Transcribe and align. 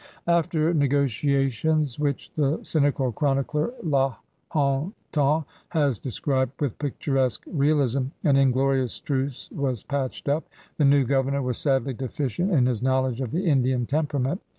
94 0.25 0.33
CRUSADERS 0.33 0.49
OF 0.49 0.53
NEW 0.53 0.89
FRANCE 0.89 1.11
After 1.13 1.37
n^^tiations 1.37 1.99
which 1.99 2.33
the 2.33 2.59
cynical 2.63 3.11
chronicler 3.11 3.71
La 3.83 4.15
Hontan 4.49 5.45
has 5.69 5.99
described 5.99 6.59
with 6.59 6.79
picturesque 6.79 7.43
realism, 7.45 8.05
an 8.23 8.35
inglorious 8.35 8.99
truce 8.99 9.51
was 9.51 9.83
patched 9.83 10.27
up. 10.27 10.45
The 10.79 10.85
new 10.85 11.03
governor 11.05 11.43
was 11.43 11.59
sadly 11.59 11.93
deficient 11.93 12.51
in 12.51 12.65
his 12.65 12.81
knowledge 12.81 13.21
of 13.21 13.29
the 13.29 13.45
Indian 13.45 13.85
temperament. 13.85 14.41